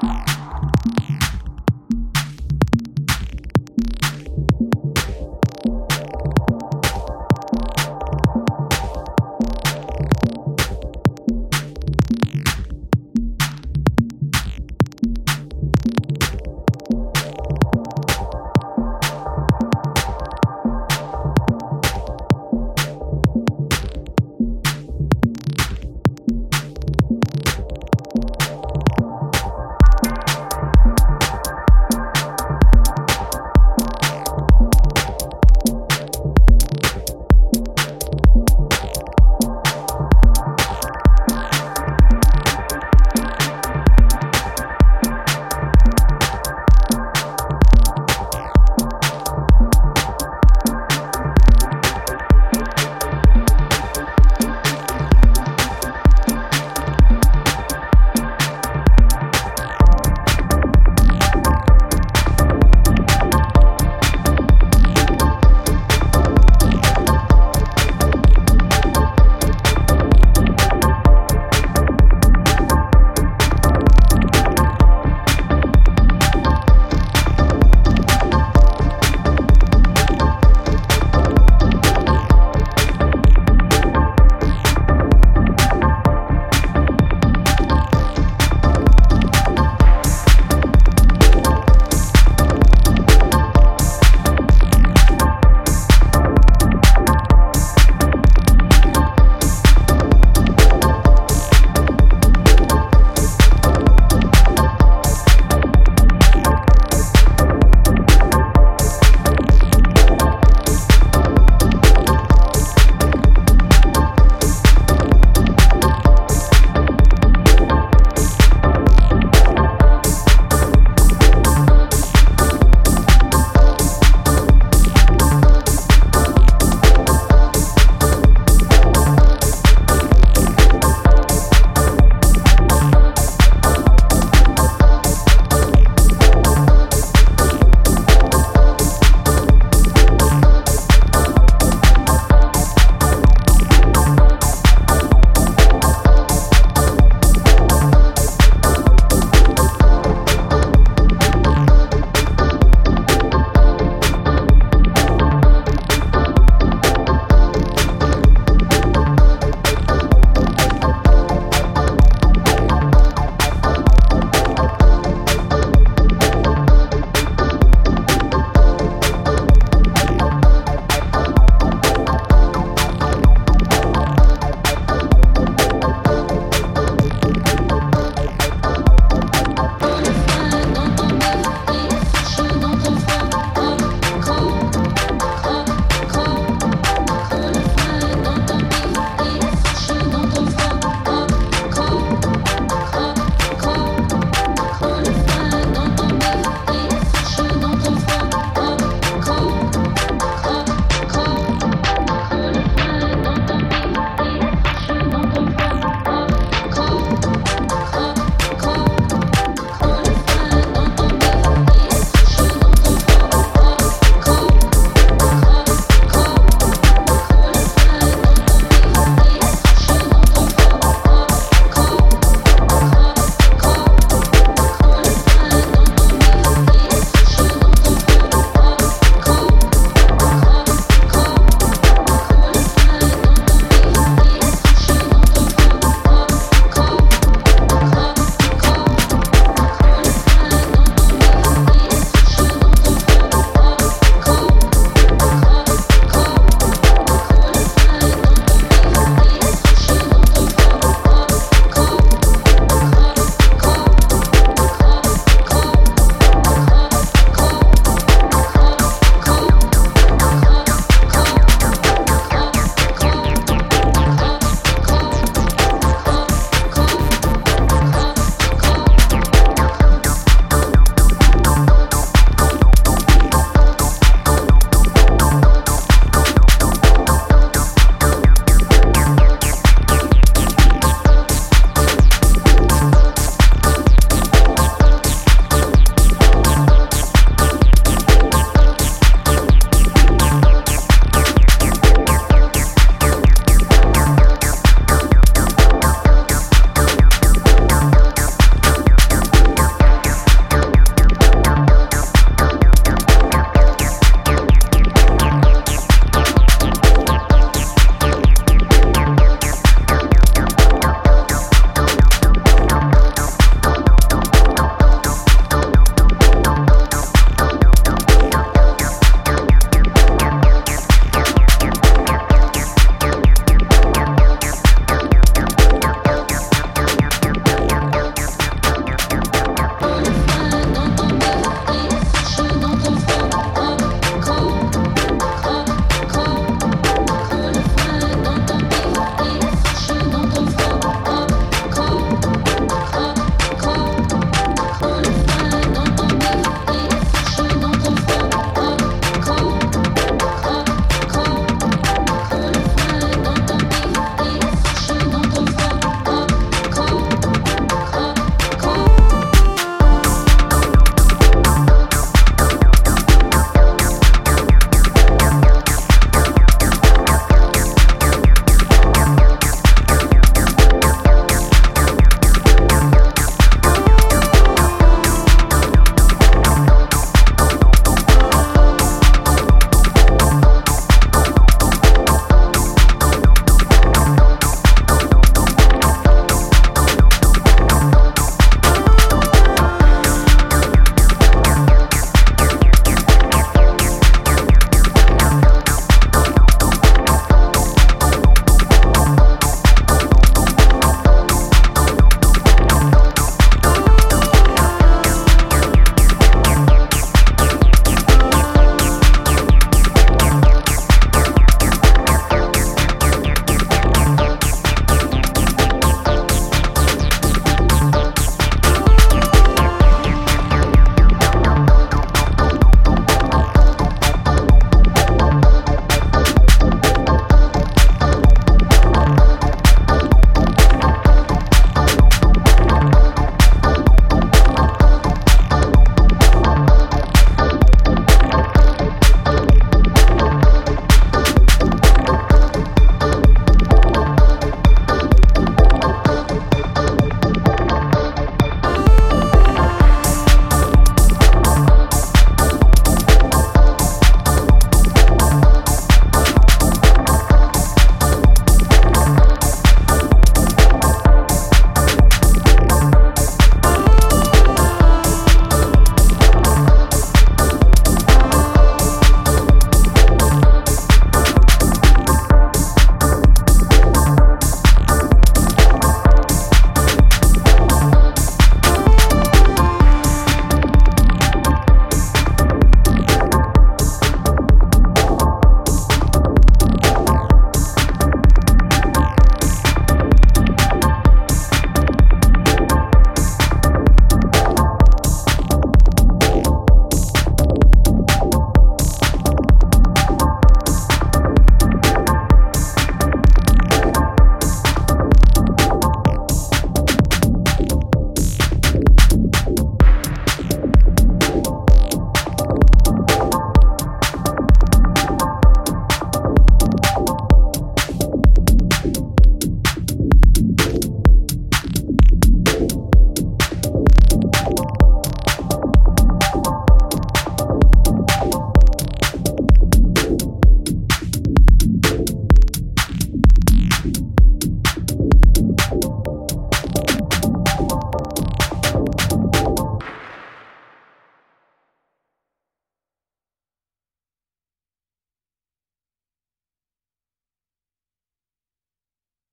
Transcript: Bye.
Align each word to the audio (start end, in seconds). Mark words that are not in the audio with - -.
Bye. 0.00 0.27